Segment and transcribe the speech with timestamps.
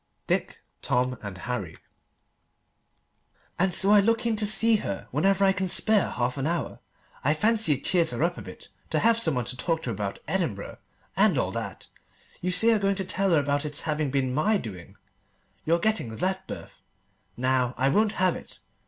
[0.25, 1.77] DICK, TOM, AND HARRY
[3.59, 6.79] "AND so I look in to see her whenever I can spare half an hour.
[7.23, 9.91] I fancy it cheers her up a bit to have some one to talk to
[9.91, 10.79] about Edinburgh
[11.15, 11.85] and all that.
[12.41, 14.95] You say you're going to tell her about its having been my doing,
[15.65, 16.81] your getting that berth.
[17.37, 18.57] Now, I won't have it.